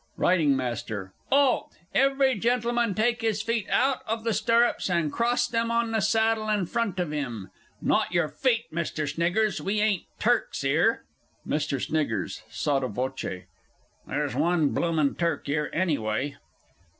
[0.17, 0.31] R.
[0.33, 0.59] M.
[1.31, 1.77] 'Alt!
[1.93, 6.49] Every Gentleman take his feet out of the stirrups, and cross them on the saddle
[6.49, 7.51] in front of him.
[7.83, 9.07] Not your feet, Mr.
[9.07, 11.03] Sniggers, we ain't Turks 'ere!
[11.47, 12.23] MR.
[12.25, 12.41] S.
[12.49, 13.43] (sotto voce).
[14.07, 16.35] "There's one bloomin' Turk 'ere, anyway!"